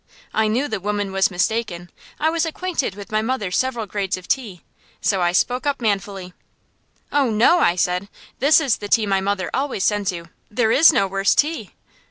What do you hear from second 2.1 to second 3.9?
I was acquainted with my mother's several